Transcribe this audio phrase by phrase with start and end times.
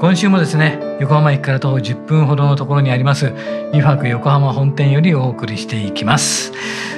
[0.00, 3.34] 今週もですね横浜駅から徒歩10分ほどのところにあります
[3.74, 6.52] 油白横浜本店よりお送りしていきます。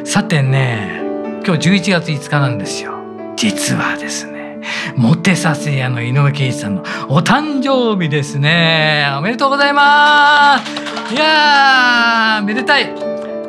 [0.04, 1.00] さてね
[1.44, 2.94] 今日11月5日なんですよ。
[3.34, 4.60] 実はですね
[4.94, 9.12] モテさせ屋の井上圭一さんのお誕生日ですね。
[9.18, 11.12] おめでとうございます。
[11.12, 12.94] いやーめでたい。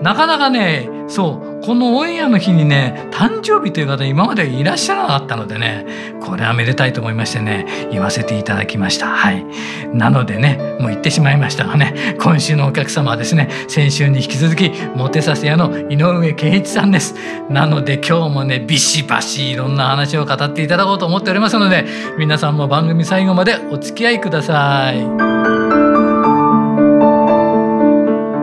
[0.01, 5.85] なかなかねそうこのオンエアの日にね誕生日という方今までいらっしゃらなかったのでね
[6.21, 9.07] これはめでたいと思いましてね言わせていただきました。
[9.07, 9.45] はい。
[9.93, 17.15] なのでねもう言ってしまいましたがね今週のお客様はですね先週に引き続きモテさせ屋の井上健一さんです。
[17.49, 21.85] なので今日もねビシバシいろんな話を語っていただこうと思っておりますので
[22.17, 25.01] 皆さんも番組最後までお付き合いください。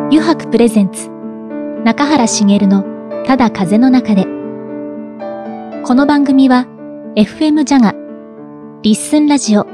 [0.08, 1.10] 油白プレゼンツ
[1.84, 4.24] 中原茂のただ風の中で。
[5.84, 6.66] この番組は
[7.16, 7.94] FM ジャガ
[8.82, 9.64] リッスンラジオ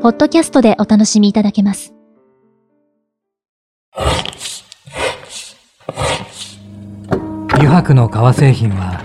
[0.00, 1.94] ポッドキャストでお楽しみいただけます。
[7.54, 9.02] 油白の革製品は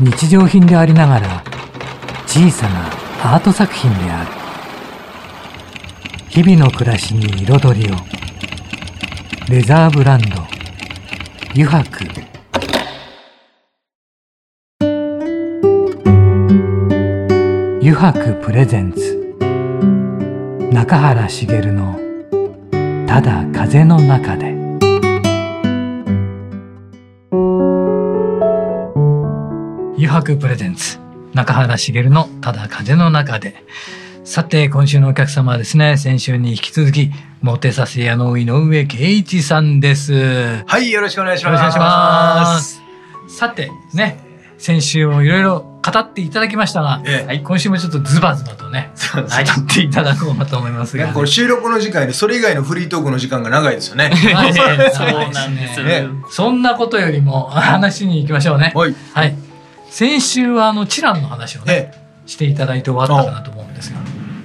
[0.00, 1.44] 日常品でありながら
[2.26, 4.30] 小さなアート作品である。
[6.28, 7.96] 日々の暮らしに彩りを。
[9.48, 10.42] レザーブランド
[11.52, 12.37] 油白。
[18.00, 19.34] 白プレゼンツ。
[20.72, 21.98] 中原茂の
[23.08, 24.54] 「ただ風の中で」
[29.98, 31.00] 油白プレゼンツ
[31.34, 33.64] 中原茂の「ただ風の中で」
[34.22, 37.10] さて今週のお客様はですね先週に引き続き
[37.42, 40.12] モテさせ屋の井上圭一さんです。
[40.12, 41.64] よはい、よろしくお願いします。
[41.64, 42.80] ろしくお願いします。
[43.26, 44.18] さてね
[44.56, 54.10] 先週もいろいろ語っていただきましたが、ええはい、今週もちょっとズバズバとねはい語っていただこうと思いますが、これ収録の時間よりそれ以外のフリートークの時間が長いですよね。
[54.34, 58.72] はいそうなんですねそんなことよりも話に行きましょうね。
[58.74, 58.94] はい。
[59.12, 59.34] はい。
[59.90, 63.98] 先週はあのチランの話をね、えしていただいて終わったかなと思うんですが。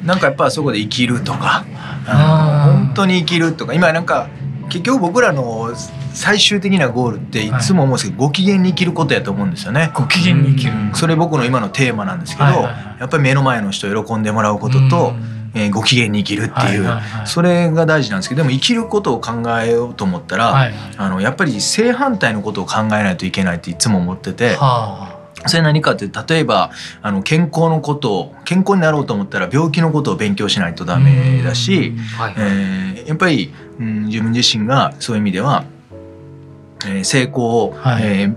[0.03, 1.65] え、なんかやっぱそこで生きるとか、
[2.05, 4.29] 本当に生きるとか、今なんか
[4.73, 5.71] 結局僕らの
[6.13, 9.91] 最終的なゴールっていつも思うんですけど、ご機嫌に生きることやと思うんですよね。
[9.93, 10.73] ご機嫌に生きる。
[10.95, 12.73] それ僕の今のテーマなんですけど、はいはいはい
[13.03, 15.13] やっぱり目の前の人を喜んでもらうことと、
[15.53, 19.31] えーご機嫌に生きるっていう、はいはいはいそれが大事なんですけどでも生きることを考
[19.61, 20.73] えようと思ったら、はい。
[20.97, 24.55] あのやっぱり正反対のことを考えないといけないっていつも思ってて。
[24.55, 30.87] はそれ何かって例えばあの健康のことを健康になろうと思ったら病気のことを勉強しないとあ。
[30.87, 32.35] ダメだし、はい。
[32.37, 35.65] えーやっぱり、うん、自分自身がそういう意味では、
[36.85, 38.03] えー成功を、はい。
[38.03, 38.35] えー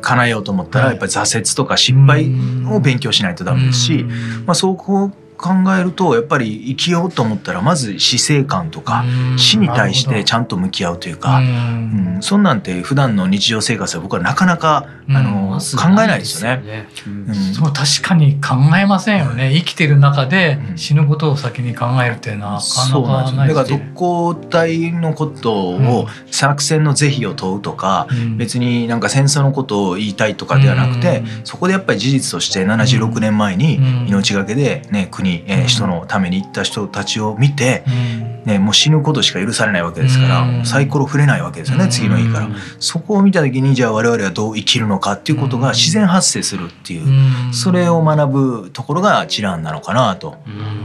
[0.00, 0.94] 叶えようと思ったら、はい。
[0.94, 2.30] やっぱり挫折とか失敗
[2.70, 4.04] を勉強しないとダメですし、
[4.46, 9.04] まあ、そうこう考えるとやっぱり生きようと思ったらまず死生観とか
[9.36, 12.18] 死に対してちゃんと向き合うというか、うん。
[12.20, 15.16] そんなんて普段の日常生活は僕はなかなか、うん。
[15.16, 16.88] あの考えないですよね。
[17.06, 17.34] うん。
[17.54, 19.52] そう確かに考えませんよね。
[19.54, 20.78] 生きてる中でうん。
[20.78, 34.08] 死ぬことを先に考えるっていうのはなかそうなかないですよだから特攻隊のことを、作戦の是非を問うとか、別になんか戦争のことを言いたいとかではなくて、そこでやっぱり事実として76年前にうん。
[34.08, 35.66] 命がけで、ね、国、えーうん。
[35.66, 38.44] 人のために行った人たちを見て、うん。
[38.44, 40.64] ね、もう死ぬことしか許されないわけですから、うん。
[40.64, 42.46] サイコロ振れないわけですよね、次の日から。
[42.46, 42.54] うん。
[42.80, 47.52] そこを見た時にじゃあ我々はどう生きるのかっていうことが自然発生するっていう、うん。
[47.52, 50.30] それを学ぶところが知覧なのかなと。
[50.30, 50.40] なる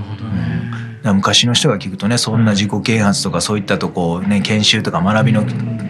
[0.10, 0.54] ほどね。
[1.12, 5.44] 昔の人が聞くとねそんな自己啓発とかそういったとこね研修とか学びの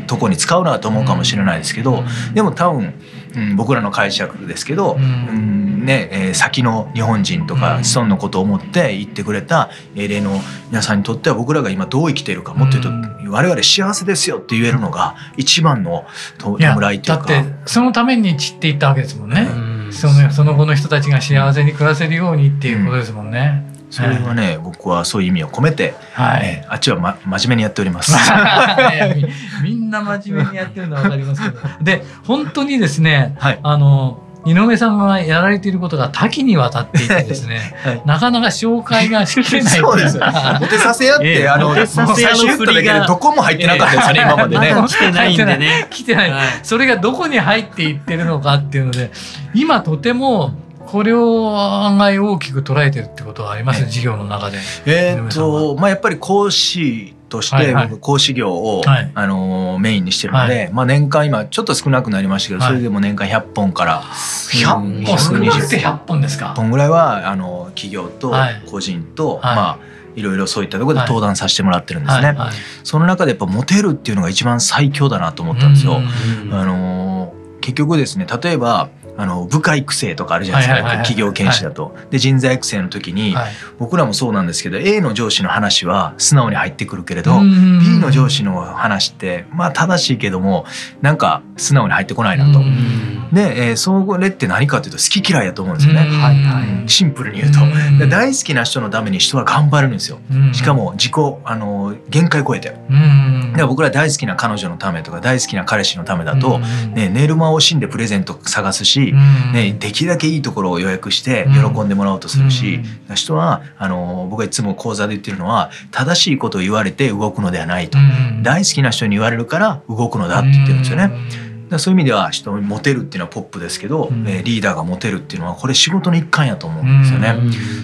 [0.08, 2.04] とこに使うなと思うかもしれないですけど
[2.34, 2.94] でも多分、
[3.36, 7.84] うん、僕らの解釈ですけど、ううんんねえー先の日本人とかうん。
[7.84, 10.40] 子孫のことを思って言ってくれた英霊の
[10.70, 16.06] 皆さんにとっては僕らが今どう生きているかもっと言うと我々幸せですよって言えるのが一番の
[16.40, 17.26] 弔いというか。
[17.28, 19.94] だってそのために散っていったわけですもんね、うん。
[19.94, 23.64] そのその後の人たちが幸せに暮らせるようにっていうことですもんね、
[23.94, 28.12] それはね、僕はそういう意味を込めて、はい、えーあっちは、ま、真面目にやっております。
[29.64, 31.60] みんな真面目にやってるのは分かりますけど。
[31.80, 33.60] で本当にですねはい。
[33.62, 40.24] あの井上さんがやられていることが多岐にわたっていてですね、はいなかなか紹介がしきれないそうですよ。
[40.60, 44.76] モテさせやって、ええあの、最初言っただけ振りがでどこも入ってなかったですよね、今までね。
[44.88, 45.88] 来てないんでね。
[45.90, 49.12] 来てない、はいそれがどこに入っていってるのかっていうので
[49.54, 50.54] 今とても
[50.94, 53.86] これを案外大きく捉えてるってことはあります、ええ。
[53.88, 54.60] 授業の中で。
[54.86, 57.88] えーっと、まあ、やっぱり講師として、はいはい。
[57.88, 59.12] 僕講師業を、はい。
[59.16, 62.70] あのーメインにしてるので、まあ、年間今ちょっと少なくなりましたけど、はい。
[62.70, 65.18] それでも年間100本から100本？
[65.18, 66.22] 少なくて100本。
[66.22, 66.54] ですか？
[66.56, 68.64] 本ぐらいはあの企業とはい。
[68.70, 69.56] 個人と、はい。
[69.56, 69.80] まあ
[70.16, 71.10] いろいろそういったところではい。
[71.10, 72.28] 登壇させてもらってるんですね。
[72.28, 72.36] はい。
[72.36, 72.54] はい。
[72.84, 76.04] その中でやっぱモテるっていうのが一番最強だなと思ったんですよ。
[76.46, 76.54] うん。
[76.54, 81.96] あのー結局ですね例えばあの部下育成とかあるじゃないですか、企業研修だと。
[82.10, 90.66] で人材育成の時に、はい僕らもそうなんですけど A の上司の話は素直に入ってくるけれど、うん B の上司の話ってまあ正しいけども
[91.02, 92.60] なんか素直に入ってこないなと。
[92.60, 96.08] うんで、えーそれって何かというと好き嫌いだと思うんですよね。
[96.10, 97.60] うんはいはいシンプルに言うと。
[98.08, 100.20] 大好きな人のために人は頑張るんですよ。
[100.32, 101.14] うんしかも自己
[101.44, 102.76] あの限界超えて。
[102.90, 111.74] うんで僕ら大好きな彼女のためとか大好きな彼氏のためだと、うんね、寝る間を惜しんでプレゼント探すし、うんね、できるだけいいところを予約してうん。
[111.76, 112.80] 喜んでもらおうとするし、
[113.16, 121.12] 人はあの僕がいつも講座で言ってるのは正しいことを言われて動くのではないと、うん大好きな人に言われるから動くのだって言ってるんですよね。
[121.38, 124.28] うんだそういう意味では人をモテるっていうのはポップですけど、うん。
[124.28, 127.36] えーリーダーがモテるっていうのはこれ仕事の一環やと思うんですよね。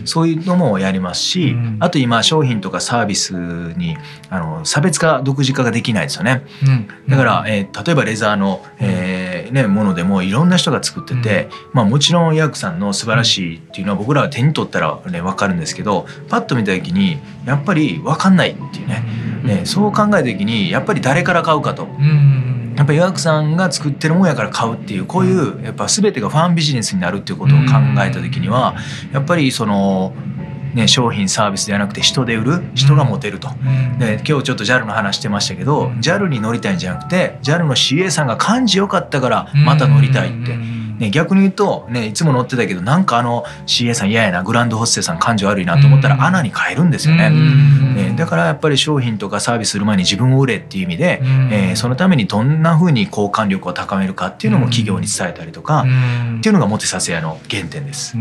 [0.06, 3.98] そういうのもやりますし、うんあと今商品とかサービスに
[4.30, 6.44] あの差別化独自化ができないですよね。
[6.64, 6.88] うん。
[7.08, 19.04] だから、えー例えばレザーの、えーね、ものでもいろんな人が作ってて、まあ、もちろんヤークさんの素晴らしいっていうのは僕らは手に取ったら、ね、分かるんですけどパッと見た時にやっぱり分かんないっていうね。
[19.44, 21.86] ねそう考えた時にやっぱり誰から買うかと。
[21.86, 22.74] うん。
[22.78, 27.66] やっぱりヤークさんが作ってるもんやから買うっていうこういうやっぱ全てがファンビジネスになるっていうことを考
[27.98, 28.76] えた時には
[29.12, 30.14] やっぱりその、
[30.74, 33.50] ね、商品サービスではなくて人で売る人がモテると。
[33.50, 34.00] うん。
[34.00, 40.58] で今日ちょっと JAL の話してましたけど JAL に乗りたいんじゃなくて JAL の CA さんが感じよかったからまた乗りたいって。
[41.00, 46.18] ね、逆に言うと、ね、いつも乗ってたけどなんかあの CA さん嫌やなグランドホステスさん感情悪いなと思ったうん。
[46.18, 47.28] ら穴に変えるんですよね。
[47.28, 47.96] うん。
[47.96, 51.50] ね、だからやっぱり商品とかサービスする前に自分を売れっていう意味で、うん。
[51.54, 56.38] えーそのためにどんな風に交換力を高めるかっていうのも企業に伝えたりとか、うん。
[56.40, 58.18] っていうのがモテさせ屋の原点です。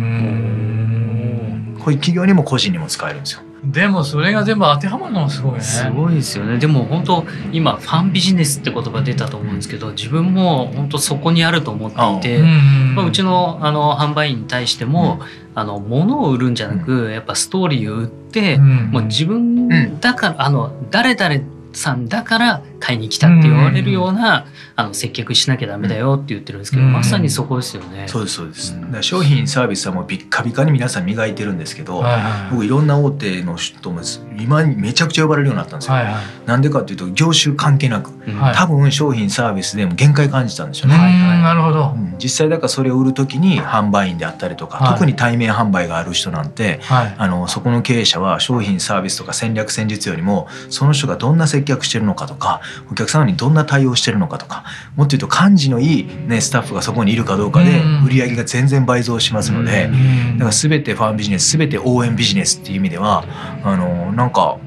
[1.79, 3.41] うんこういう企業にも個人にも使えるんですよ。
[3.65, 5.61] でもそれが全部当てはまるのもすごいね。
[5.61, 6.59] すごいですよね。
[6.59, 15.21] でも本当今ファンビジネスって言葉出たと思うんですけど、自分も本当そこにあると思っていて、んまあ、うちのあの販売員に対しても、
[15.55, 21.41] あの物を売るんじゃなく、やっぱストーリーを売って、うんもう自分だから、あの誰々
[21.73, 24.47] さんだから買いに来たって言われるような、
[24.77, 28.07] あの接客しなきゃダメだよって言ってるんですけど、うんまさにそこですよね。
[28.07, 28.77] そうですそうです。
[29.03, 34.01] 商品サービスはもうビッカビカに皆さん磨いてるんですけど、はいはい僕いろんな大手の人も
[34.39, 35.95] 今めちゃくちゃ呼ばれるようになったんですよ。
[35.95, 36.15] はいはい
[36.47, 38.11] なんでかっていうと業種関係なく
[38.55, 40.95] 多分商品サービスでも限界感じたんですよね。
[40.95, 41.99] うんなるほどう。
[41.99, 47.15] ん実際だからそれを売る時に販売員であったりとか、はい特に対面販売がある人なんてはい。
[47.19, 52.61] あのそこの経営者は商品サービスとか戦略戦術よりもその人がどんな接客してるのかとか
[52.91, 54.65] お客様にどんな対応してるのかとか
[54.97, 59.87] もっと言うと感じのいい、ね、スタッフがそこにいるかどうかでうん売り上げが全然倍増しますので。
[59.87, 63.25] うんだから全てファンビジネス全て応援ビジネスっていう意味では
[63.65, 64.59] あのなんか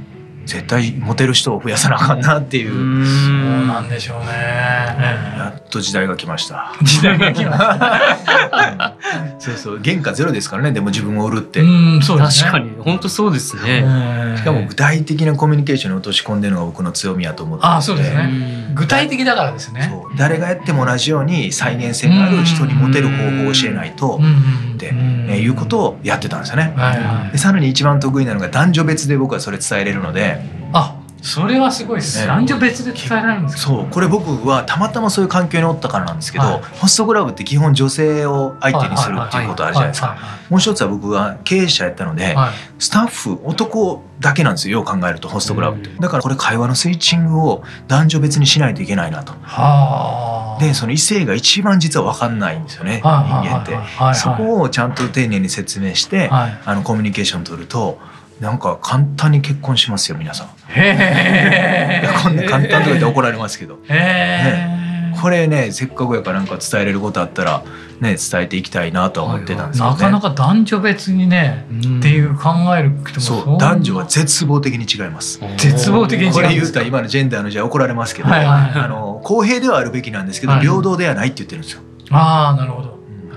[0.45, 4.25] 絶対モテる人を増やさなあかんなっていう、うんそうなんでしょうね。
[4.27, 6.73] やっと時代が来ました。
[6.81, 8.97] 時代が来ました。
[9.39, 11.61] そうそう原価ゼロですからねでも自分を売るって。
[11.61, 12.51] うん、そうですね。
[12.51, 13.83] 確かに本当そうですね。
[13.85, 18.29] うんしかも具体的なコミュニケーションに落とし込んでるのが僕の強みやと思っててあそうですね
[18.69, 19.89] うん具体的だからですね。
[19.91, 26.73] そう誰がやっても同じように再現性のある人にモテる方法を教えないとうんうんって、いうことをやってたんですよね。
[26.75, 27.37] はいはいで。
[27.37, 30.30] さらに一番得意なのが男女別で僕はそれ伝えれるので
[30.73, 32.19] あ、それはすごいです。
[32.21, 32.27] ね。
[32.27, 33.61] 男女別で伝えられるんですか？
[33.61, 36.61] そうこれ僕はたまたまそういう環境におったからなんですけど、はい。
[36.79, 40.17] ホストクラブって基本女性を相手にするっていうことあるじゃないですか。
[40.49, 42.35] もう一つは僕は経営者やったので、はい。
[42.35, 49.33] はいスタッフ男だけなんですよよう考えるとホストクラブって、だからこれ会話のスイッチングを男女別にしないといけないなと。
[49.43, 50.59] はあ。
[50.59, 54.19] でその異性が一番実は分かんないんですよね人はい間って。
[54.19, 56.61] そこをちゃんと丁寧に説明して、はい。
[56.65, 57.99] あのコミュニケーション取ると
[58.41, 60.47] なんか簡単に結婚しますよ皆さん。
[60.47, 62.09] へえ。
[62.23, 65.13] こんな簡単とか言って怒られますけどへえ。
[65.21, 67.63] これねせっかくやからなんか伝えれることあったら
[67.99, 69.91] ね伝えていきたいなとは思ってたんですよね。
[69.91, 71.67] なかなか男女別にね、
[71.99, 75.39] っていう考えるそう男女は絶望的に違います。
[75.57, 81.81] 絶望的に違うこれ言うたら今のジェンダーのじゃ怒られますけど、はいはいあの公平ではあるべきなんですけど、はい平等ではないって言ってるんですよ。
[82.09, 82.90] ああなるほど。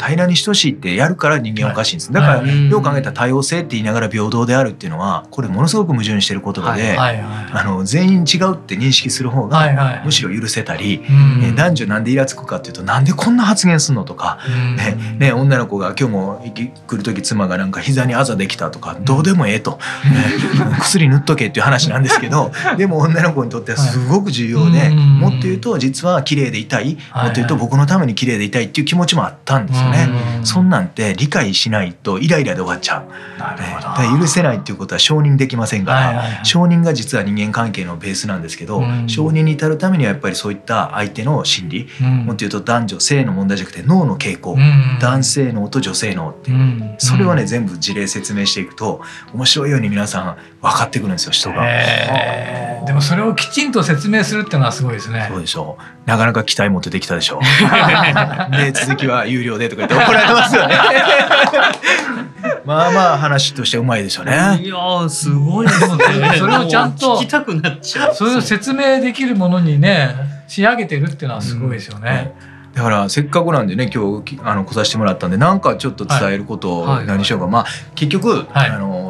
[0.08, 2.12] うん平らに等しいってやるから人間おかしいんです。
[2.12, 2.70] だから、はい。
[2.70, 7.16] よう考えたら多様性って言いながら平等であるっていうのはこれものすごく矛盾してる言葉で、はい。
[7.16, 7.22] はい。
[7.22, 7.46] はい。
[7.52, 9.74] あの全員違うって認識する方が、はい。
[9.74, 10.02] はい。
[10.04, 11.44] むしろ許せたり、うん。
[11.44, 14.76] えー男女なんでイラつくかっていうとなんでこんな発言すんのとか、うん。
[14.76, 16.42] ねね、女の子が今日も
[16.86, 19.78] 来る時妻がなんか膝にあざできたとかどうでもええと、ね
[20.80, 29.93] 薬塗っとけっていう話なんですけどでも女の子にとってはすごく重要で、はいもっと言うと実は綺麗でいたい、はいもっと言うと僕のために綺麗でいたいっていう気持ちもあったんですよね。
[30.38, 30.46] うん。
[30.46, 33.38] そんなんて理解しないとイライラで終わっちゃう。
[33.38, 33.62] なる
[34.12, 39.08] ね許せないっていうことは承認できませんから、はい承認が実は人間関係のベースなんですけど、うん。
[39.08, 42.16] 承認に至るためにはやっぱりそういった相手の心理、うん。
[42.18, 44.98] もっと言うと男女性の問題じゃなくて脳の傾向、うん。
[45.00, 46.94] 男性脳と女性脳っていう、うん。
[46.98, 49.00] それをね全部事例説明していくと
[49.32, 51.64] 面白いように皆さん分かってくるんですよ人が。
[52.86, 55.26] でもそれをきちんと説明するっていうのはすごいですね。
[55.30, 56.08] そうでしょう。
[56.08, 57.40] なかなか期待持ってできたでしょう。
[58.56, 60.74] で続きは有料でとか言って怒られますよね。
[62.64, 64.32] まあまあ話としてうまいですよね。
[64.62, 66.32] いやーすごいですね。
[66.38, 68.14] それをちゃんと聞きたくなっちゃう。
[68.14, 70.14] それを説明できるものにね
[70.46, 72.34] 仕上げてるっていうのはすごいですよね。
[72.74, 77.06] だからせっかくなんでね今日きあの来させてもらったんでなんかちょっと伝えることをはい。
[77.06, 78.70] 何しようか、まあ結局、はい。
[78.70, 79.03] あの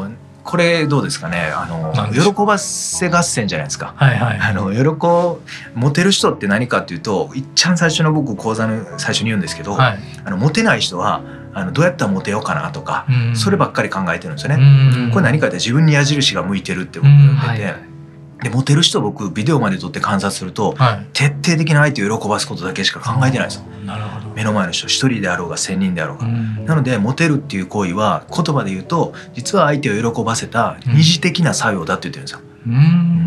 [0.44, 1.50] これどうですかね？
[1.54, 3.94] あの喜ばせ合戦じゃないですか。
[3.96, 4.38] はいはい。
[4.38, 5.40] あの喜
[5.74, 9.98] モテる人って何かっていうといっちゃん最初の僕講座の最初に言うんですけど、はい。
[10.24, 11.22] あのモテない人は
[11.54, 14.62] あのどうやったらモテようかなとか、うんそればっかり考えてるんですよね。
[14.62, 17.93] うんこれ何かって自分に矢印が向いてるって僕言ってて、はいはい
[18.44, 21.06] でモテる人僕ビデオまで撮って観察するとはい。
[21.12, 23.64] 徹底的な相手を喜ばすことだけしか考えてないんですよ。
[23.84, 24.34] なるほど。
[24.34, 26.26] 目の前の人一人であろうが千人であろうが。
[26.26, 32.40] うんなのでモテるっていう行為は言葉で言うと実は相手を喜ばせた二次的な作用だって言ってるんですよ。
[32.66, 33.23] うん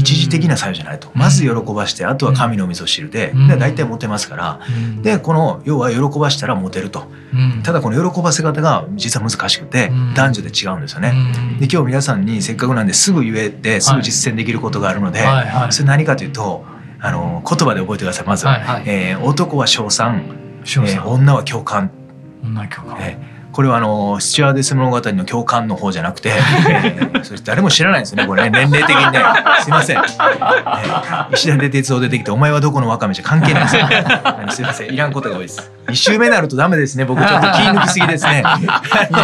[0.00, 1.08] 一時的な作用じゃないと。
[1.14, 3.30] まず喜ばしてあとは神の味噌汁で。
[3.34, 3.48] うん。
[3.48, 4.60] で大体モテますから。
[4.68, 5.02] うん。
[5.02, 7.04] でこの要は喜ばしたらモテると。
[7.34, 7.62] うん。
[7.62, 10.14] ただこの喜ばせ方が実は難しくてうん。
[10.14, 11.12] 男女で違うんですよね。
[11.14, 11.58] うん。
[11.58, 15.24] で今日皆さんにせっかくなんですぐ言えてすぐ実践できることがあるので、
[15.70, 16.64] それ何かというと
[17.00, 18.82] あの言葉で覚えてくださいまず、はいはい。
[18.86, 20.22] えー男は称賛、
[20.62, 21.90] えー女は共感、
[22.42, 26.32] 女教官えーこれはあのスチュワーデス物語の共感の方じゃなくて、え
[27.12, 28.50] ーそれ誰も知らないんですよねこれね。
[28.50, 29.20] 年齢的にね。
[29.62, 33.88] すいません、えー石田で鉄道出てきて「お前はどこのワカメ」じゃ関係ないですよ
[34.50, 34.92] すいません。
[34.92, 35.70] いらんことが多いです。
[35.88, 37.04] 2週目になるとダメですね。
[37.04, 38.42] 僕ちょっと 気抜きすぎですね。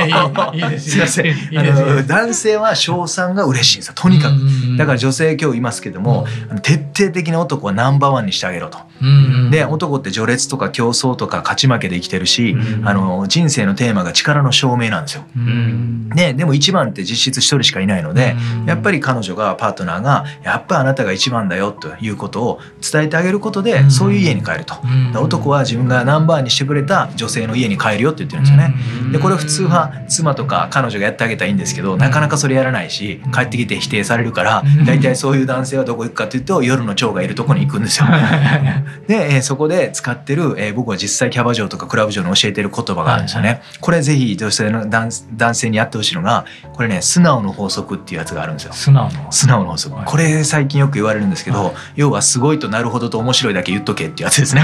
[0.08, 0.90] いやいいす。
[0.90, 1.26] すいません。
[1.58, 4.34] あの男性は称賛が嬉しいんですよとにかく。
[4.34, 6.26] うんだから女性今日いますけども、
[6.62, 8.78] 徹底的に男はナンバーワンにしてあげろと。
[9.00, 12.88] うんで男って序列とか競争とか勝ち負けで生きてるし、うん。
[12.88, 15.24] あの人生のテーマが力の証明なんですよ。
[15.36, 22.60] うんででも一番って実質一人しかいないので、うんやっぱり彼女がパートナーがやっぱあなたが一番だよということを
[22.92, 24.74] 伝えてあげることで、うんそういう家に帰ると。
[25.20, 28.74] 男は自分がナンバーにしてくれた女性の家に帰るよって言ってるんですよね。
[29.12, 38.06] でこれ普通は妻とか彼女がやってあげたらいいんですけどなかなかそれやらないし帰ってきて否定されるからうん大体そういう男性はどこ行くかっていうと夜の蝶がいるとこに行くんですよ。
[39.06, 43.48] で、えーそこで使ってる、えー僕は実際キャバ嬢とかクラブ嬢に教えてる言葉があるんですよね。
[43.48, 46.44] はいこれぜひ女性の男男性にやってほしいのが
[46.74, 48.72] これね素直の法則っていうやつがあるんですよ。
[48.72, 49.32] 素直の。
[49.32, 49.96] 素直の法則。
[49.96, 50.04] はい。
[50.06, 51.74] これ最近よく言われるんですけど、はい。
[51.96, 54.62] 要はすごいとなるほどと面白いだけ言っとけっていうやつですね。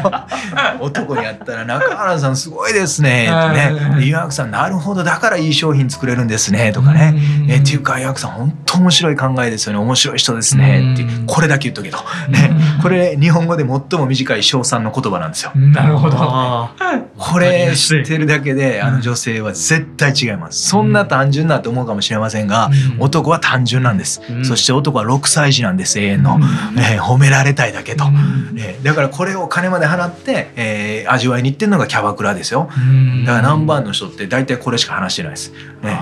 [0.80, 3.96] 男に会ったら中原さんすごいですねってね。
[4.00, 7.12] で岩城さんなるほどだからいい商品作れるんですねとかね。
[7.42, 7.50] うん。
[7.50, 9.78] えっていうか岩城さん本当面白い考えですよね。
[9.80, 11.98] 面白い人ですねってこれだけ言っとけと。
[12.30, 12.82] ねうん。
[12.82, 15.52] これ日本語で最も短い称賛の言葉なんですよ。
[15.54, 16.16] なるほど。
[16.18, 16.72] あ
[17.16, 20.68] これ知ってるだけであの女性は絶対違います。
[20.68, 23.02] そんな単純なと思うかもしれませんがうん。
[23.02, 24.20] 男は単純なんです。
[24.28, 24.44] うん。
[24.44, 26.38] そして男は6歳児なんです永遠の、
[26.76, 28.58] えー褒められたいだけと、うん。
[28.58, 32.68] えーだからこれを金まで払って、えー味わいに行ってるのがキャバクラですよ。
[32.76, 33.24] うん。
[33.24, 35.52] だからナンバーの人って大体これしか話してないです、
[35.82, 36.00] ね、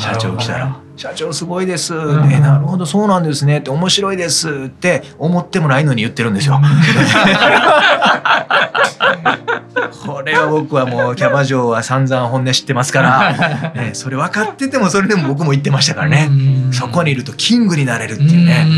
[0.00, 0.58] 社長来たら。
[0.60, 2.30] なるほ「社長すごいです」ん。
[2.32, 6.60] えなるほどそうなんですね」って「面白いです」って思ってもないのに言ってるんですよ。
[10.04, 16.28] これは僕はもうキャバ嬢は散々本音知ってますから、 ね、それ分かっててもそれでも僕も言ってましたからね。
[16.30, 16.72] うん。
[16.72, 18.66] そこにいるとキングになれるっていうね。
[18.68, 18.72] う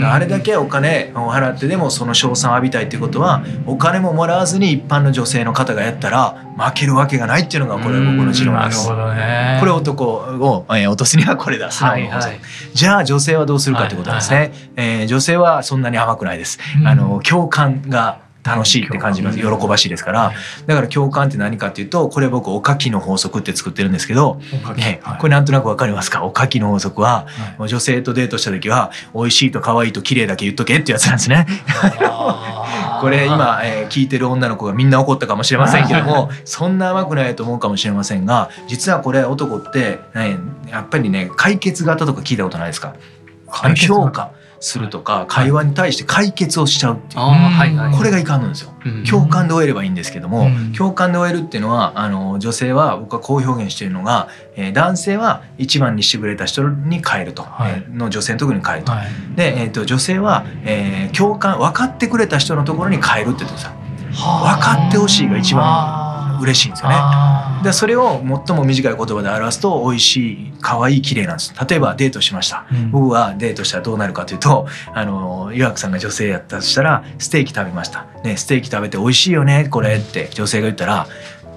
[0.00, 0.04] ん。
[0.04, 8.88] あれだけお金を払ってでもその賞賛を浴びたいっていうことはお金ももらわずに一般の女性の方がやったら負けるわけがないっていうのがこれは僕の持論です。
[8.88, 12.40] これ男を、えー落とすにはこれだ素直な法則はいはい。
[12.74, 14.52] じゃあ女性はどうするかってことですね、はい。
[14.76, 16.88] えー女性はそんなに甘くないです、うん。
[16.88, 20.32] あの共感が楽しいって感じます喜ばしいですから。
[20.66, 24.40] だから共感って何かっていうとこれ僕おかきの法則って作ってるんですけど、
[24.76, 26.24] ね、これなんとなくわかりますか？
[26.24, 27.26] おかきの法則は、
[27.58, 31.46] 女性とデートした時は美味しいと可愛いと綺麗だけ言っとけってやつなんですね。
[33.00, 40.36] これ今、えー、聞いてる女の子がみんな怒ったかもしれませんけどもそんな甘くないと思うかもしれませんが実はこれ男って、ね、
[40.70, 42.94] やっぱりね解決型とか聞いたことないですか？
[43.74, 44.30] 評価
[44.62, 48.72] するとか会話に対して解決をしちゃうっていう、これがいかんのですよ、
[49.08, 66.01] 共感で終えればいいんですけども、共感で終えるっていうのはあの女性は僕はこう表現しているのが、えー、男性は一番にしてくれた人に変えると、はい、の女性のところに変えると、はい、で、えーと、女性は、えー、共感分かってくれた人のところに変えるって言ってください分かってほしいが一番
[66.42, 66.96] 嬉しいんですよね。
[67.62, 71.54] でそれを最も短い言葉で表すと美味しい可愛い綺麗なんです。
[71.68, 81.06] 例えばデートしました、うん、僕はデートしたらどうなるかというと あの湯白さんが女性やったとしたらステーキ食べました、ね、ステーキ食べて美味しいよねこれって女性が言ったら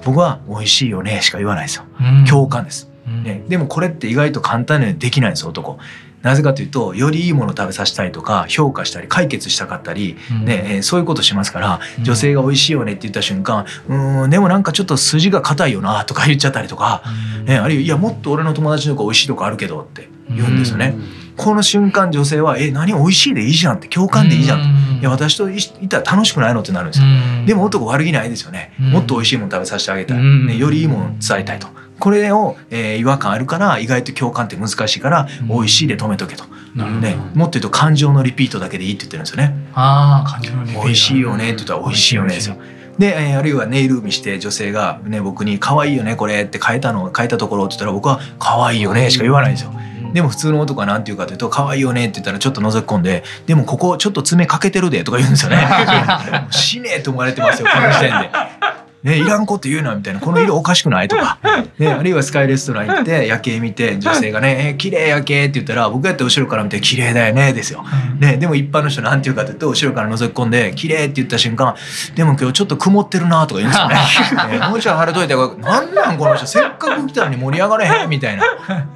[0.04, 2.90] 僕は美味しいよねしか言わないですよ、うん、共感です、
[3.24, 5.80] ね、でもこれって意外と簡単にできないんです男
[6.26, 17.04] なぜかというとよりいいものを食べさせたいとか評価したり解決したかったり、ね、うん、そういうことしますから女性が美味しいよねって言った瞬間うんでもなんかちょっと筋が硬いよなとか言っちゃったりとか、
[17.46, 20.96] ね、あるいはいやもっと俺の友達の子美味しいとこあるけどって言うんですよね。
[21.38, 27.06] この瞬間女性は「え何美味しいでいいじゃん」って共感でいいじゃんいや私といたら楽しくないのってなるんですよ。
[27.46, 28.74] でも男悪気ないですよね。
[28.80, 31.68] もっと美味しいもの食べさせてあげたい、ね、よりいいものを伝えたいと
[32.00, 36.44] これを、えー、違和感あるから意外と共感って難しいから「美味しい」で止めとけと。
[36.76, 39.56] ね、もっと言うと感情のリピートだけでいいって言ってるんですよね。
[39.74, 40.84] ああ、感情のリピート。
[40.84, 42.58] 美味しいよねって言ったら美味しいよねですよ。
[42.98, 49.74] で、えー、あるいはネイル見して女性が、ね、僕に「可愛いよねこれ」って変えたの変えたところって言ったら僕は「可愛いよね」しか言わないんですよ。
[50.14, 55.68] でも普通の男は何て言うかというと「可愛いよね」って言ったらちょっと覗き込んで「でもここちょっと爪かけてるで」とか言うんですよね。
[56.52, 58.30] 死ねえと思われてますよこの時点で。
[59.06, 61.08] ね、いらんこと言うなみたいなこの色おかしくない？
[61.08, 61.38] とか、
[61.78, 67.86] ね、あるいはスカイレストラン行って夜景見て女性がね「え綺麗夜景」って言ったら僕やって後ろから見て「綺麗だよね」ですよ。
[68.20, 71.76] ね、でも一般の人なんて言うかというと後ろから覗き込んで「綺麗って言った瞬間
[72.16, 74.58] 「でも今日ちょっと曇ってるな」とか言うんですよね。
[74.58, 78.44] ね もうちょい晴れといて「なんなんこの人せっかく来たのに盛り上がれへん」みたいな。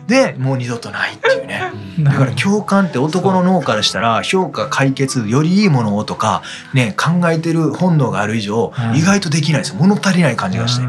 [0.07, 1.71] でもう二度とないっていうね。
[1.99, 6.41] だから共感って男の脳からしたら評価解決よりいいものをとか、
[6.73, 10.85] ね、考えてる本能がある以上意外とできないです物足りない感じがして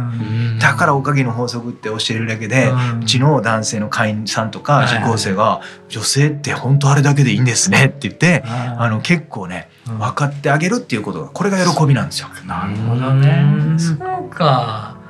[0.59, 2.70] だからおかげの法則って教えるだけで
[3.01, 12.29] うちの男性の会員さんとか受講生が「女性って本当あれだけでいいんですね」って言ってあの結構ね分かってあげるっていうことがこれが喜びなんですよ。
[12.46, 13.44] なるほどね
[13.79, 15.01] そうか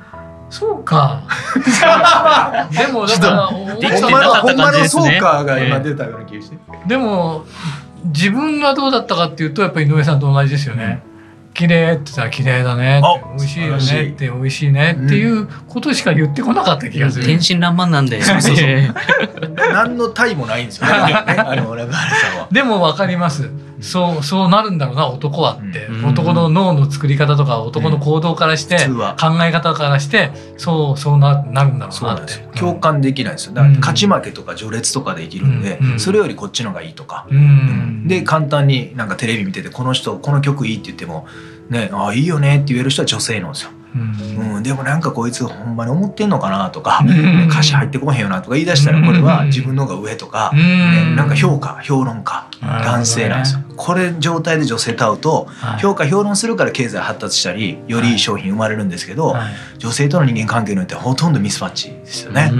[0.49, 1.23] そうか。
[2.75, 5.03] でもだからできてなかった感じですね。
[5.11, 6.57] そうかが今出たような気がして。
[6.87, 7.45] でも
[8.05, 11.03] 自分がどうだったかっていうとやっぱり井上さんと同じですよね。
[11.53, 13.01] 綺麗って言ったら綺麗だね
[13.37, 17.25] 美味しいよねって美味しいねっていうことしか言ってこなかった気がする。
[17.25, 18.05] 天真爛漫なん。
[18.05, 18.21] で。
[18.21, 18.55] そうそう
[19.73, 20.65] 何の体もないん。
[20.67, 20.93] ですよね。
[20.93, 22.39] あの中原さん。
[22.39, 22.47] は。
[22.51, 23.49] でもわかります。
[23.81, 32.51] そうそうなるんだろうな男はって、うん、男の脳の作り方とか男の行動からして、うん、考え方からしてそうそうななるんだろうなって。
[32.61, 33.53] 共感できないですよ。
[33.53, 37.25] だから勝ち負けとか序列とかできるんで、うん、それよりこっちのがいいとか、
[38.05, 41.25] で簡単になんかテレビ見ててこの人この曲いいって言っても
[41.69, 43.71] ねああいいよねって言える人は女性なんですよ。
[43.93, 47.03] うん、でもなんかこいつほんまに思ってんのかなとか、
[47.49, 53.60] 歌詞入ってこへんよなとか言い出したらこれは自分の方が上とか、ね、なんか評価評論家男性なんですよ。
[53.81, 55.47] これ状態で女性と会うと、
[55.81, 59.35] 評価評論するから経済発達したりよりいい商品生まれるんですけど、
[59.79, 62.51] 女性との人間関係によってほとんどミスマッチですよね。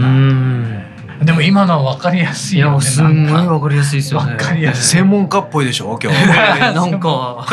[1.23, 2.81] でも今のは分かりやすいよね。
[2.81, 4.35] すごい分かりやすいですよね。
[4.73, 6.25] 専門家っぽいでしょ今日。
[6.73, 7.45] なんか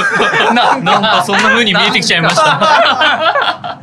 [0.50, 3.78] なんかそんな風に見えてきちゃいました。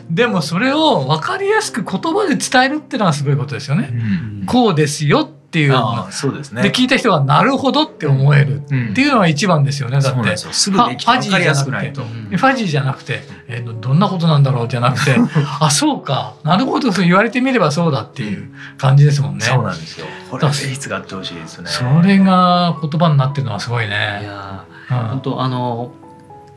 [0.10, 3.88] でもそれを分かりやすく言葉で伝えるっていうのはすごいことですよね。
[3.90, 5.74] うん、こうですよっていう
[6.12, 6.62] そうですね。
[6.62, 8.62] で聞いた人がなるほどって思えるっ
[8.94, 10.00] ていうのが一番ですよね。
[10.00, 11.96] だってすぐファジーじゃなく
[12.28, 15.16] て、ファジーじゃなくて、えー、どんなことなんだろうじゃなくて、
[15.58, 19.44] あそうか、なるほどそう言われてみればそうだっていう感じですもんね。
[19.44, 20.06] そうなんですよ。
[20.30, 21.68] これ性質があってほしいですね。
[21.68, 24.20] それが言葉になってるのはすごいね。
[24.22, 25.90] いや、本当あの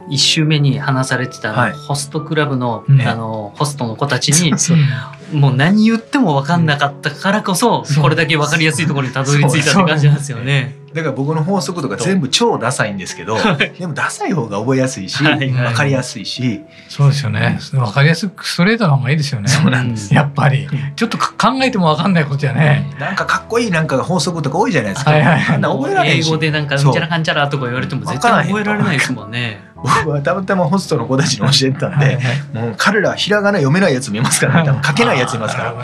[0.09, 4.53] 1週目に話されてた、はい、ホストクラブの,、あのホストの子たちに
[5.33, 10.83] もう何言っても分かんなかったからこそ、これだけ分かりやすいところにたどり着いたって感じなんですよね。
[10.93, 13.37] だから僕の法則とか全部超ダサいんですけど、
[13.79, 17.59] でもダサい方が覚えやすいし、はいわかりやすいし、そうですよね。
[17.73, 19.47] わかりやすくストレートの方がいいですよね。
[19.47, 20.67] そうなんですやっぱり。
[20.95, 22.95] ちょっとか考えてもわかんないことやね。
[22.99, 25.11] なんかかっこいいなんか法則とか多いじゃないですか。
[25.11, 26.37] はいはいはいあんな覚えられへんし英語。
[26.37, 29.72] でなんかうんちゃらかんちゃらとか言われても絶対覚えられないですもんね。
[29.83, 32.17] 僕はたまたまホストの子たちに教えてたんで、
[32.53, 35.75] もう彼らはひらがな読めないやつ見ますからね、 多分書けないやついますから。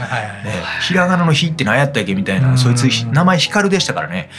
[0.81, 4.29] ひらがなの「ひ」って何やったっけみたいな、うんそいつひ名前光でしたからね。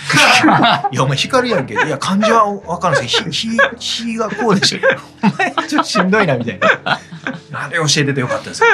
[0.90, 1.74] いやお前光やんけ。
[1.74, 4.78] いや漢字は分かるんですけど「ひ」ひひがこうでしょ。
[5.22, 6.98] お前ちょっとしんどいなみたいな。
[7.52, 8.68] あれ教えててよかったですよ。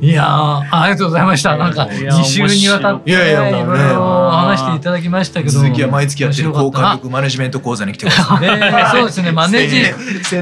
[0.00, 1.56] いやーありがとうございました。
[1.56, 5.52] なんかいや2週にわたっていろいろ話していただきましたけど。
[5.52, 8.46] 続きは毎月やってる交面白かっ換力マネジメント講座に来てください。
[8.46, 9.32] たねそうですね。
[9.32, 9.82] マネジ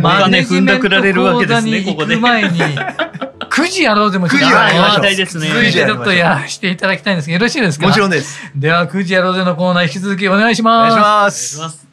[0.01, 7.87] マ金ネジメント講座に行く前に9時やろうでもちょっと9時やりましょう話題ですね続いてちょっとやらせていただきたいんですけどよろしいですか？
[7.87, 8.41] もちろんです。
[8.57, 11.92] では9時やろうぜのコーナー引き続きお願いしますお願いします。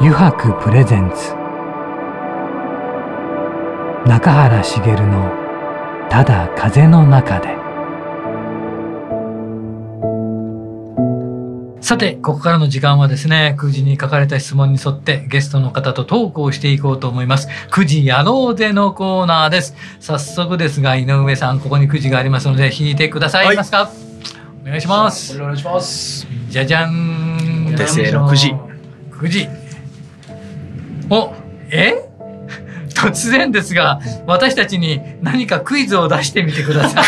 [0.00, 1.34] 油白プレゼンツ。
[4.08, 5.32] 中原茂の
[6.08, 7.48] 「ただ風の中で」
[11.80, 17.48] さてここからの時間はですね9時に書かれた質問に沿ってゲストの方とトークをしていこうと思います。
[17.72, 19.74] 9時やろうぜのコーナーです。
[19.98, 23.56] 早速ですが井上さんここに9時がありますので引いてください、はい。
[23.56, 23.90] ますか？
[24.62, 25.42] お願いします。
[25.42, 26.24] お願いします。
[26.48, 27.72] じゃじゃん。
[27.74, 28.54] お手製の9時
[29.10, 29.48] 9時
[31.10, 31.32] お
[31.70, 31.94] え？
[32.94, 37.04] 突然ですが私たちに何かクイズを出してみてください。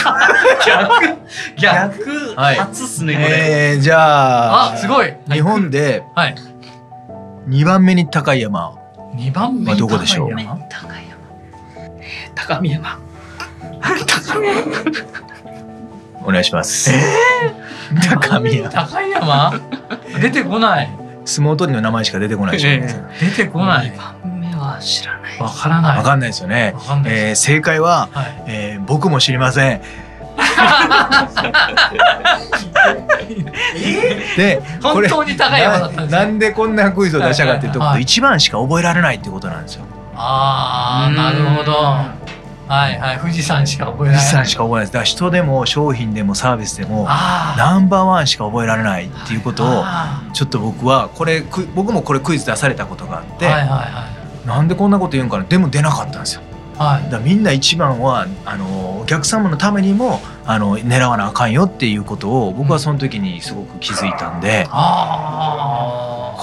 [1.58, 2.04] 逆？
[2.04, 2.34] 逆。
[2.36, 2.56] はい。
[2.56, 3.26] 初っすね、これ。
[3.72, 5.12] えー、じゃああすごい。
[5.30, 6.34] 日本ではい。
[7.48, 8.72] 2番目に高い山。
[9.16, 10.30] 2番目まあどこでしょう？
[10.30, 10.56] 高い山。
[10.68, 11.08] 高山。
[11.74, 12.98] えー高見山。
[16.24, 16.90] お願いします。
[18.08, 19.52] 高見山高い山？
[20.20, 20.90] 出てこない
[21.24, 22.66] 相撲取りの名前しか出てこないでし。
[22.66, 22.94] ょうね。
[23.20, 23.90] 出てこない。
[23.90, 25.38] 二番目は知らない。
[25.38, 25.98] わからない。
[25.98, 26.72] わかんないですよね。
[26.74, 26.80] わ。
[26.80, 28.44] かんないえー、正解は、はい。
[28.46, 29.80] えー、僕も知りません。
[34.36, 38.02] で、本当に高い山だったんですよななんでこんなクイズを出したかっていうと、はいはいはい。
[38.02, 39.84] 一番しか覚えられないってことなんですよ。
[40.14, 41.72] ああなるほど
[42.70, 44.24] はいはい富士山しか覚えられない。
[44.24, 44.80] 富士山しか覚えない。
[44.82, 44.92] です。
[44.92, 55.44] だから人でも商品でもサービスでもナンバーワンしか覚えられないっていうことをあちょっと僕はこれク僕もこれクイズ出されたことがあって、ーはいはなんでこんなこと言うんかな？
[55.44, 56.42] でも出なかったんですよ。
[56.42, 56.44] い
[56.78, 57.02] はい。
[57.02, 65.69] はいだみんな一番はあのお客様のためにもあの狙わなあかんよっていうことを僕はその時にすごく気づいたんで、あ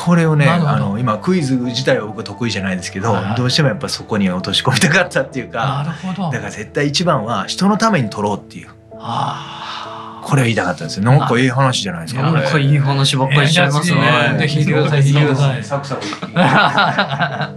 [0.08, 3.36] これをねあの今クイズ自体は僕は得意じゃないですけど、はいはい。
[3.36, 6.32] どうしてもやっぱそこに落とし込みたかったっていうあなかるほど。
[6.32, 8.70] だから絶対一番は人のために取ろうっていう。
[8.94, 11.04] あこれを言いたかったんですよ。
[11.04, 13.98] なんかいい話じゃないですかなんかいい話ばっかりしちゃいますね。
[13.98, 15.64] えーじゃあ次ね引いてください引いてください。
[15.66, 16.02] サクサク
[16.36, 17.54] あ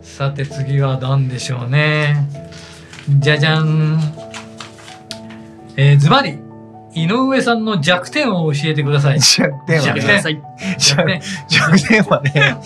[0.00, 2.28] さて次は何でしょうね。
[3.18, 4.00] じゃじゃん。
[5.76, 6.38] えー、ズバリ
[6.94, 9.20] 井上さんの弱点を教えてください。
[9.20, 10.06] 弱点は弱点。
[10.08, 10.22] ね。
[10.78, 11.22] 弱点。
[11.48, 12.56] 弱点はね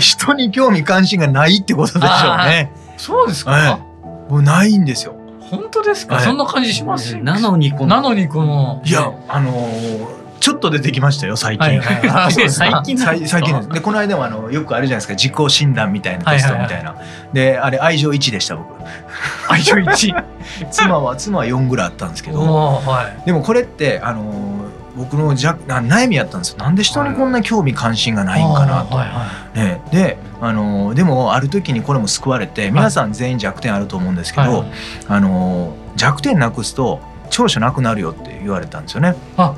[0.00, 2.72] 人に興味関心がないってことでしょうね。
[2.96, 3.92] そうですか、はい
[4.30, 5.16] もうないんですよ。
[5.40, 7.18] 本当ですか、はいそんな感じします？
[7.18, 7.86] なのにこの。
[7.86, 8.80] なのにこの。
[8.84, 11.80] いや、あのーちょっと出てきましたよ最近。
[12.50, 15.14] 最近最最近でこの間もあのよくあるじゃないですか。
[15.14, 16.96] 自己診断みたいなテストみたいな、
[17.32, 18.66] であれ愛情1でした僕。
[19.48, 20.12] 愛情一
[20.72, 23.22] 妻は妻は4ぐらいあったんですけおどーはい。
[23.24, 24.52] でもこれってあのー
[24.94, 26.58] 僕のじゃな悩みやったんですよ。
[26.58, 34.68] なんで人にこんな興味関心がないんかなと、はいはね、で、あのーでもある時にこれも救われて皆さん全員弱点あると思うんですけど、はいはい。
[35.08, 37.00] あのー弱点なくすと
[37.30, 39.14] 長所なくなるよって言われたんですよね。
[39.38, 39.54] あ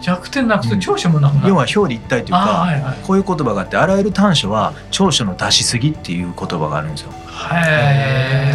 [0.00, 2.96] 弱点なくて長所もなくなる、要は表裏一体というか、はいはい。
[3.02, 7.12] こういう言葉があってあらゆる短所は長所の出しすぎっていう言葉があるんですよ。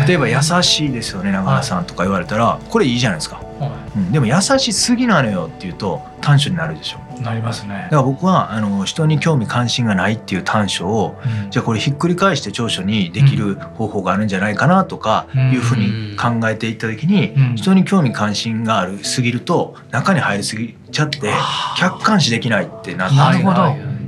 [0.08, 3.38] 例えば優しいですよね長原さんとか言われたらこれいいじゃないですか。
[3.60, 6.99] はうん、でも優しすぎなのよっていうと短所になるでしょ。
[7.19, 7.84] いなりますね。
[7.86, 11.51] だから僕はあの人に興味関心がないっていう短所をうん。
[11.51, 17.56] じゃあこれひっくり返して長所にできる方法があるんじゃないかなとかいうふうに考えていった時にうん。
[17.56, 21.32] 人に興味関心があるすぎると中に入りすぎちゃって
[21.77, 23.15] 客観視できないってなった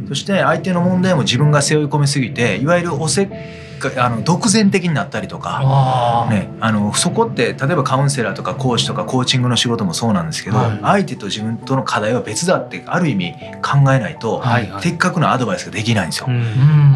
[0.07, 3.29] そして相手の問題も自分が背負い込みすぎていわゆるおせっ
[3.97, 16.27] あの独善的になったりとか、ね、あのそこって例えばカウンセラーとか講師とかコーチングの仕事もそうなんですけど、はい、相手と自分との課題は別だってある意味考えないと、はいはい、的確なアドバイスができないんですよ。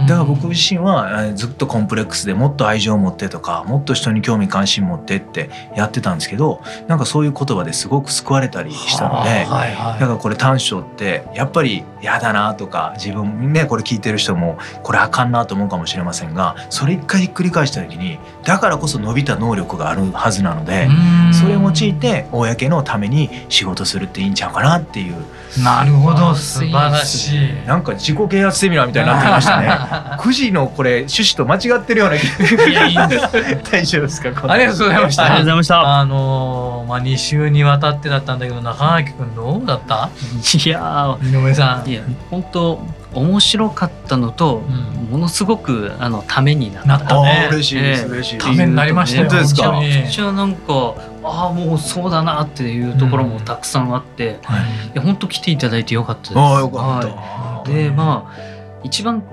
[0.08, 20.88] だから僕自身はずっとコンプレックスでもっと愛情を持ってとかもっと人に興味関心持ってってやってたんですけどなんかそういう言葉ですごく救われたりしたので、はいはい、だからこれ短所ってやっぱり嫌だなとか自分ねこれ聞いてる人もこれあかんなと思うかもしれませんがそれ一回ひっくり返した時にだからこそ伸びた能力があるはずなので
[21.34, 25.16] それを用いて公のために仕事するっていいんちゃうかなっていう。
[25.64, 26.36] なるほど。
[26.36, 27.50] 素晴らしい。
[27.66, 29.68] なんか自己啓発セミナーみたいになってましたね。
[30.22, 32.68] 9時のこれ趣旨と間違ってるような気が。
[32.68, 33.26] いやいいんです
[33.72, 34.30] 大丈夫ですか？
[34.52, 35.24] ありがとうございました。
[35.24, 35.98] ありがとうございました。
[36.00, 40.10] あのー、まあ2週にわたってだったんだけど中垣君どうだった？
[40.66, 41.90] いや井上さん。
[41.90, 42.80] いや本当
[43.14, 46.88] 面白かったのと、うん、ものすごくあのためになった。
[46.88, 47.50] なったね。
[47.52, 48.38] 嬉しいです、えー、嬉しい。
[48.38, 49.30] ためになりましたよ。
[49.30, 49.72] 本当ですか？
[49.80, 56.38] めっちゃなんかああもうそうだなっていうところもたくさんあって、うん、いや本当来ていただいてよかったです。
[56.38, 57.08] ああよかった。
[57.08, 58.38] はい、でまあ
[58.84, 59.24] 一番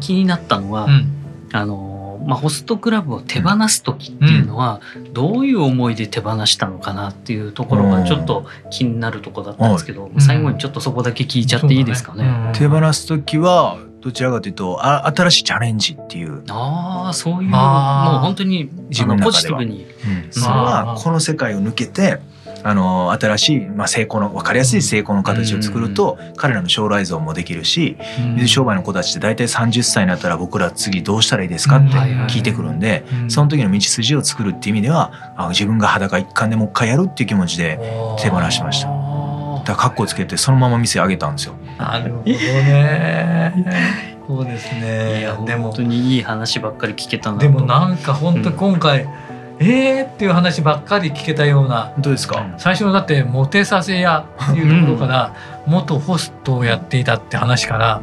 [0.00, 1.08] 気になったのは、うん、
[1.52, 1.89] あの
[2.26, 4.80] まあ、ホストクラブを手放す時っていうのは
[5.12, 12.24] どういう思いで手放したのかなっていうところがちょっと気になるとこだったんですけど、最後にちょっとそこだけ聞いちゃっていいですかね。
[12.24, 16.42] ね手放す時はどちらかというとあ新しいチャレンジっていう。
[16.48, 19.86] ああそういうもう本当に自分ポジティブに、
[20.24, 22.18] うん、それはこの世界を抜けて
[22.62, 27.96] あの新しい、まあ、成功の分かりやすい成功の形を作ると、彼らの将来像もできるし、
[28.36, 31.96] 水商売の子たちって大体30歳になったら僕ら次どうしたらいいですかって
[32.28, 37.78] 聞いてくるんで、その時の道筋を作るっていう意味ではあ自分が裸一貫でもう一回やるっていう気持ちで
[38.18, 38.88] 手放しました。
[38.88, 41.54] だからカッコつけてそのまま店あげたんですよ。
[41.78, 44.20] なるほどね。
[44.26, 45.20] そうですね。
[45.20, 49.29] いやでも本当にいい話ばっかり聞けたなでもなんか本当今回、うん
[49.60, 52.46] えーっていう話ばっかり聞けたようなどうですか？
[52.58, 55.34] 最初のだってモテさせ屋っていうところから
[55.66, 58.00] 元ホストをやっていたって話から、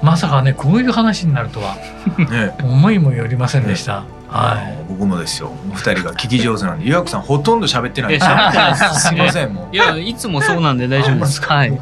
[0.00, 1.74] まさかねこういう話になるとは、
[2.30, 4.00] ね、思いもよりませんでした。
[4.02, 8.18] ねはい、僕もですよ二人が聞き上手なんで、ゆうさんほとんど喋ってない。
[8.18, 9.00] 喋ってないです。
[9.08, 9.74] すみませんもう。
[9.74, 11.42] いやいつもそうなんで 大丈夫です。
[11.42, 11.78] はい。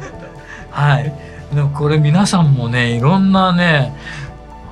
[0.71, 1.13] はい。
[1.53, 3.93] でもこれ皆さんもねいろんなね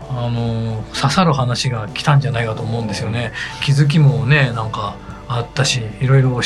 [0.09, 3.31] あの刺さる話が来たんじゃないかと思うんですよね。
[3.63, 4.95] 気づきもねなんか
[5.27, 6.41] あったしいろいろ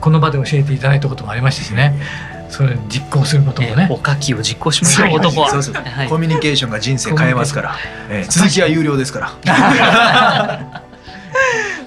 [0.00, 1.94] この場で教えていただいたこともありましたしね。
[2.50, 3.88] それ実行することもね。
[3.90, 5.50] おかきを実行しましょう男は。
[5.50, 7.76] そうそう、はい、コミュニケーションが人生変えますから。
[8.08, 9.32] えー、続きは有料ですから。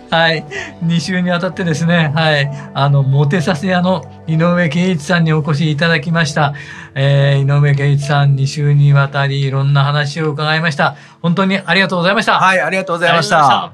[0.09, 0.45] はい、
[0.83, 6.53] 2週にわたってですね、はい、あのモテさせ屋の井上圭一さんにお越しいただきました。
[6.95, 10.97] えー、井上圭一さん2週にわたりいろんな話を伺いました。
[11.21, 12.39] 本当にありがとうございました。
[12.39, 13.71] はい、ありがとうございました。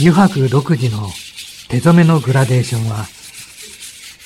[0.00, 1.08] 油白独自の
[1.68, 3.06] 手染めのグラデーションは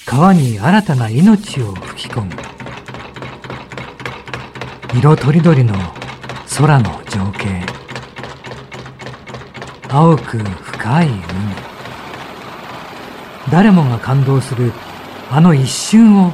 [0.07, 2.54] 川に新たな命を吹き込む
[4.97, 5.75] 色とりどりの
[6.57, 7.67] 空の情景。
[9.89, 11.21] 青く深い海。
[13.51, 14.73] 誰もが感動する
[15.31, 16.33] あの一瞬を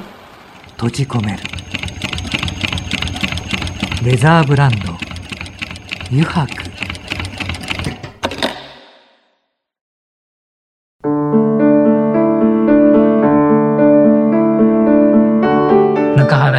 [0.72, 1.42] 閉じ込める。
[4.04, 4.92] レザーブランド。
[6.10, 6.70] 油白。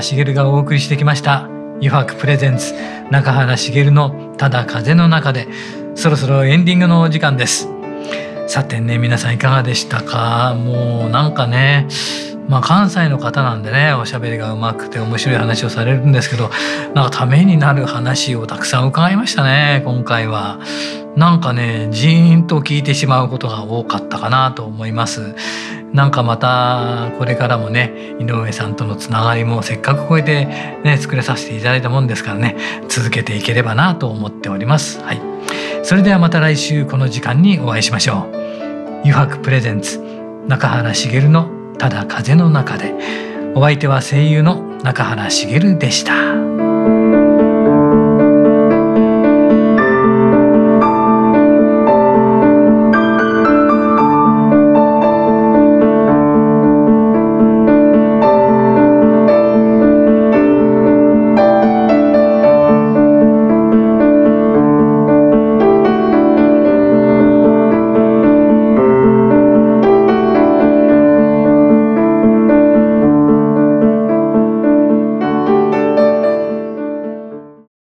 [0.01, 1.47] 茂がお送りしてきました
[1.81, 2.73] 「油白プレゼンツ
[3.09, 5.47] 中原茂のただ風の中で」
[5.95, 7.67] そろそろエンディングのお時間です
[8.47, 10.55] さてね皆さんいかがでしたか？
[10.55, 11.87] もうなんかね
[12.47, 16.49] まあ関西の方なんでねおしゃべりがうまくて面白い話をされるんですけど
[16.93, 20.59] なんかためになる話をたくさん伺いましたね今回は。
[21.17, 25.35] なんかねジーンと聞いてしまうことが多かったかなと思います。
[25.93, 30.45] なんかまたこれからもね井上さんとのつながりもせっかくこうやって
[30.83, 32.55] ね作れさせていただいたもんですからね
[32.87, 35.01] 続けていければなと思っております。
[35.01, 35.21] はい。
[35.83, 38.41] それではまた来週この時間にお会いしましょう。
[39.01, 39.99] 油白プレゼンツ
[40.47, 42.93] 中原茂のただ風の中で
[43.55, 46.60] お相手は声優の中原茂でした。